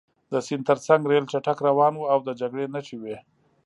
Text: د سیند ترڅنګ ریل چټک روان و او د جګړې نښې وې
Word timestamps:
د 0.31 0.33
سیند 0.45 0.63
ترڅنګ 0.69 1.01
ریل 1.11 1.25
چټک 1.31 1.57
روان 1.67 1.93
و 1.97 2.07
او 2.13 2.19
د 2.27 2.29
جګړې 2.41 2.65
نښې 2.73 2.97
وې 3.01 3.17